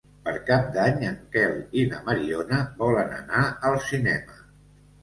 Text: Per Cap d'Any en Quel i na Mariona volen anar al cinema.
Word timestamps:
Per 0.27 0.31
Cap 0.45 0.71
d'Any 0.77 0.97
en 1.09 1.19
Quel 1.35 1.53
i 1.83 1.85
na 1.93 2.01
Mariona 2.09 2.65
volen 2.83 3.17
anar 3.23 3.47
al 3.71 3.83
cinema. 3.93 4.43